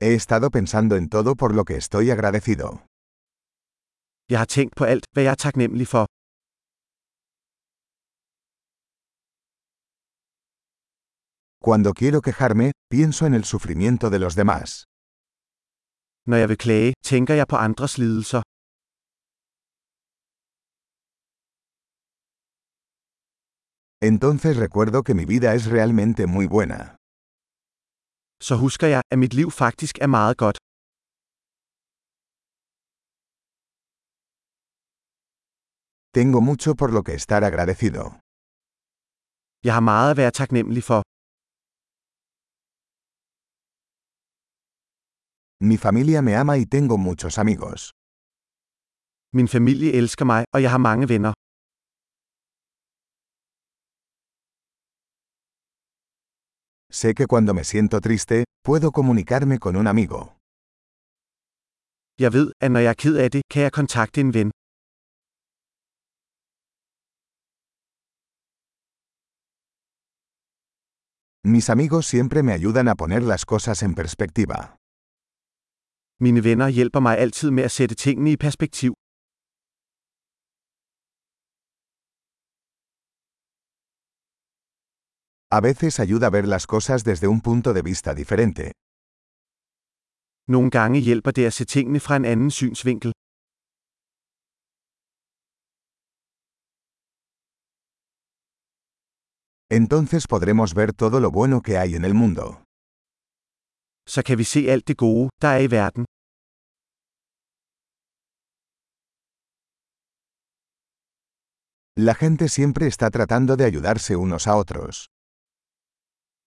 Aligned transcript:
He 0.00 0.14
estado 0.14 0.50
pensando 0.50 0.94
en 0.94 1.08
todo 1.08 1.34
por 1.34 1.50
lo 1.56 1.64
que 1.64 1.76
estoy 1.76 2.10
agradecido. 2.12 2.66
Jeg 4.30 4.38
har 4.38 4.46
tænkt 4.56 4.76
på 4.76 4.84
alt, 4.84 5.04
hvad 5.12 5.22
jeg 5.24 5.30
er 5.30 5.40
taknemmelig 5.46 5.86
for. 5.94 6.04
Cuando 11.66 11.90
quiero 12.00 12.20
quejarme, 12.26 12.66
pienso 12.94 13.26
en 13.26 13.34
el 13.34 13.44
sufrimiento 13.52 14.10
de 14.10 14.18
los 14.18 14.34
demás. 14.36 14.68
Når 16.30 16.36
jeg 16.36 16.48
vil 16.48 16.58
klage, 16.58 16.92
tænker 17.10 17.34
jeg 17.34 17.46
på 17.52 17.56
andres 17.56 17.98
lidelser. 17.98 18.42
Entonces 24.10 24.56
recuerdo 24.64 25.02
que 25.02 25.14
mi 25.14 25.24
vida 25.24 25.48
es 25.58 25.64
realmente 25.76 26.26
muy 26.26 26.46
buena. 26.46 26.97
Så 28.46 28.54
husker 28.64 28.86
jeg, 28.94 29.02
at 29.12 29.18
mit 29.18 29.34
liv 29.34 29.48
faktisk 29.50 29.94
er 30.04 30.06
meget 30.18 30.36
godt. 30.42 30.58
Tengo 36.16 36.38
mucho 36.50 36.70
por 36.80 36.88
lo 36.96 37.00
que 37.06 37.14
estar 37.20 37.42
agradecido. 37.50 38.02
Jeg 39.66 39.72
har 39.78 39.84
meget 39.92 40.10
at 40.12 40.16
være 40.16 40.32
taknemmelig 40.40 40.82
for. 40.90 41.00
Mi 45.68 45.76
familia 45.86 46.20
me 46.26 46.32
ama 46.42 46.54
y 46.62 46.64
tengo 46.74 46.94
muchos 47.08 47.34
amigos. 47.44 47.80
Min 49.38 49.48
familie 49.56 49.90
elsker 50.00 50.24
mig, 50.32 50.44
og 50.54 50.62
jeg 50.64 50.70
har 50.74 50.82
mange 50.90 51.08
venner. 51.08 51.32
Sé 57.00 57.08
que 57.18 57.26
cuando 57.32 57.52
me 57.54 57.64
siento 57.72 57.96
triste, 58.00 58.36
puedo 58.68 58.90
comunicarme 58.98 59.56
con 59.64 59.76
un 59.76 59.86
amigo. 59.86 60.18
Jeg 62.18 62.32
ved, 62.32 62.46
at 62.60 62.70
når 62.70 62.80
jeg 62.80 62.90
er 62.90 63.00
ked 63.02 63.16
af 63.24 63.30
det, 63.30 63.42
kan 63.52 63.62
jeg 63.62 63.72
kontakte 63.72 64.20
en 64.20 64.34
ven. 64.34 64.50
Mis 71.54 71.66
amigos 71.74 72.04
siempre 72.12 72.42
me 72.42 72.52
ayudan 72.58 72.88
a 72.88 72.94
poner 73.00 73.22
las 73.32 73.42
cosas 73.52 73.82
en 73.82 73.94
perspectiva. 73.94 74.58
Mine 76.24 76.44
venner 76.44 76.68
hjælper 76.68 77.00
mig 77.00 77.18
altid 77.18 77.50
med 77.50 77.62
at 77.62 77.70
sætte 77.70 77.94
tingene 77.94 78.32
i 78.32 78.36
perspektiv. 78.36 78.92
A 85.50 85.60
veces 85.62 85.98
ayuda 85.98 86.26
a 86.26 86.30
ver 86.30 86.46
las 86.46 86.66
cosas 86.66 87.04
desde 87.04 87.26
un 87.26 87.40
punto 87.40 87.72
de 87.72 87.80
vista 87.80 88.12
diferente. 88.14 88.72
Nogle 90.46 90.70
gange 90.70 91.00
hjælper 91.00 91.30
det 91.30 91.46
at 91.46 91.52
se 91.52 91.64
tingene 91.64 92.00
fra 92.00 92.16
en 92.16 92.24
anden 92.24 92.50
synsvinkel. 92.50 93.12
Entonces 99.70 100.26
podremos 100.26 100.74
ver 100.74 100.92
todo 100.92 101.18
lo 101.20 101.30
bueno 101.30 101.62
que 101.62 101.78
hay 101.78 101.94
en 101.94 102.04
el 102.04 102.14
mundo. 102.14 102.44
Så 104.06 104.22
kan 104.26 104.38
vi 104.38 104.44
se 104.44 104.60
alt 104.72 104.88
det 104.88 104.96
gode, 104.96 105.28
der 105.42 105.48
er 105.48 105.62
i 105.68 105.70
verden. 105.70 106.04
La 111.96 112.14
gente 112.14 112.48
siempre 112.48 112.86
está 112.86 113.10
tratando 113.10 113.56
de 113.56 113.64
ayudarse 113.64 114.16
unos 114.16 114.46
a 114.46 114.56
otros. 114.56 115.08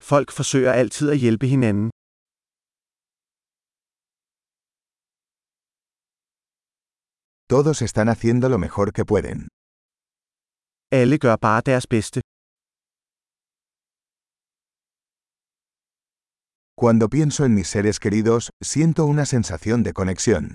Folk 0.02 0.28
forsøger 0.32 0.72
altid 0.72 1.10
at 1.10 1.18
hjælpe 1.18 1.46
hinanden. 1.46 1.90
Todos 7.48 7.82
están 7.82 8.08
haciendo 8.08 8.48
lo 8.48 8.58
mejor 8.58 8.90
que 8.96 9.04
pueden. 9.04 9.48
Alle 10.92 11.18
gør 11.18 11.36
bare 11.36 11.62
deres 11.66 11.86
bedste. 11.86 12.20
Cuando 16.82 17.08
pienso 17.08 17.44
en 17.44 17.54
mis 17.54 17.68
seres 17.68 17.98
queridos, 18.04 18.50
siento 18.72 19.00
una 19.04 19.24
sensación 19.24 19.78
de 19.84 19.92
conexión. 20.00 20.54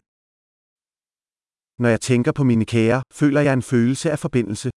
Når 1.80 1.90
jeg 1.90 2.02
tænker 2.02 2.32
på 2.32 2.44
mine 2.44 2.66
kære, 2.66 3.04
føler 3.20 3.42
jeg 3.42 3.54
en 3.54 3.62
følelse 3.62 4.12
af 4.12 4.20
forbindelse. 4.20 4.70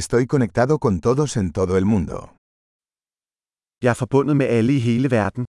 Estoy 0.00 0.26
conectado 0.26 0.80
con 0.80 1.00
todos 1.00 1.36
en 1.36 1.52
todo 1.52 1.76
el 1.76 1.84
mundo. 1.84 2.16
Jeg 3.84 3.90
er 3.90 3.98
forbundet 4.02 4.36
med 4.36 4.48
alle 4.58 4.72
i 4.78 4.80
hele 4.86 5.08
verden. 5.10 5.44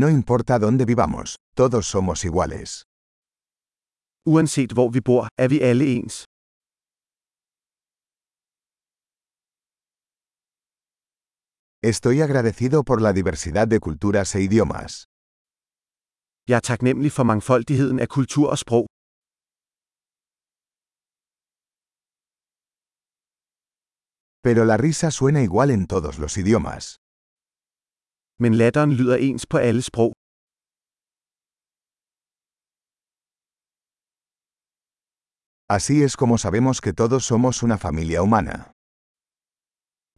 No 0.00 0.08
importa 0.18 0.58
dónde 0.64 0.84
vivamos, 0.92 1.28
todos 1.60 1.84
somos 1.94 2.24
iguales. 2.24 2.70
Uanset 4.32 4.70
hvor 4.76 4.88
vi 4.94 5.00
bor, 5.08 5.28
er 5.42 5.48
vi 5.52 5.58
alle 5.70 5.86
ens. 5.98 6.14
Estoy 11.92 12.16
agradecido 12.26 12.82
por 12.88 12.98
la 13.02 13.12
diversidad 13.12 13.66
de 13.68 13.78
culturas 13.86 14.34
e 14.34 14.40
idiomas. 14.48 15.04
Jeg 16.50 16.56
er 16.56 16.66
taknemmelig 16.72 17.12
for 17.16 17.24
mangfoldigheden 17.32 17.98
af 18.04 18.08
kultur 18.16 18.46
og 18.54 18.58
sprog. 18.64 18.84
Pero 24.46 24.62
la 24.70 24.76
risa 24.84 25.08
suena 25.18 25.40
igual 25.48 25.68
en 25.76 25.84
todos 25.92 26.16
los 26.22 26.34
idiomas. 26.42 26.84
Men 28.42 28.52
latteren 28.60 28.92
lyder 28.98 29.16
ens 29.28 29.46
på 29.52 29.56
alle 29.68 29.82
sprog. 29.90 30.12
Así 35.76 35.96
es 36.06 36.12
como 36.20 36.34
sabemos 36.44 36.76
que 36.84 36.92
todos 37.00 37.22
somos 37.30 37.54
una 37.66 37.76
familia 37.86 38.18
humana. 38.24 38.56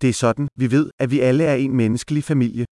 Det 0.00 0.08
er 0.08 0.18
sådan, 0.24 0.48
vi 0.60 0.66
ved, 0.70 0.86
at 1.02 1.10
vi 1.10 1.18
alle 1.20 1.44
er 1.44 1.54
en 1.54 1.76
menneskelig 1.76 2.24
familie. 2.24 2.64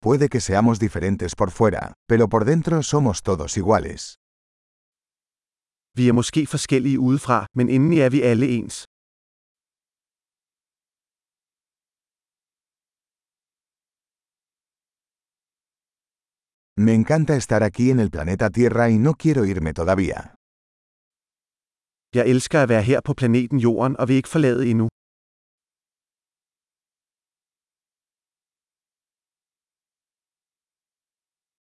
Puede 0.00 0.28
que 0.28 0.40
seamos 0.40 0.78
diferentes 0.78 1.34
por 1.34 1.50
fuera, 1.50 1.94
pero 2.06 2.28
por 2.28 2.44
dentro 2.44 2.82
somos 2.82 3.22
todos 3.22 3.56
iguales. 3.56 4.14
Vi 5.96 6.08
er 6.08 6.12
måske 6.12 6.46
forskellige 6.46 6.98
udefra, 7.00 7.46
men 7.56 7.68
indeni 7.68 7.98
er 7.98 8.10
vi 8.10 8.22
alle 8.22 8.46
ens. 8.58 8.84
Me 16.76 16.92
encanta 16.94 17.34
estar 17.36 17.62
aquí 17.64 17.90
en 17.90 17.98
el 17.98 18.10
planeta 18.10 18.50
Tierra 18.50 18.88
y 18.90 18.98
no 18.98 19.14
quiero 19.14 19.44
irme 19.44 19.72
todavía. 19.72 20.20
Jeg 22.14 22.26
elsker 22.28 22.62
at 22.62 22.68
være 22.68 22.82
her 22.82 23.00
på 23.00 23.14
planeten 23.14 23.58
Jorden 23.58 23.96
og 24.00 24.08
vil 24.08 24.16
ikke 24.16 24.28
forlade 24.28 24.70
endnu. 24.70 24.88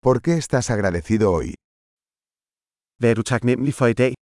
¿Por 0.04 0.24
qué 0.24 0.34
estás 0.34 0.72
agradecido 0.72 1.32
hoy? 1.32 1.54
Hvad 3.00 3.10
er 3.12 3.16
du 3.16 3.24
taknemmelig 3.24 3.74
for 3.76 3.88
i 3.88 3.94
dag? 3.94 4.14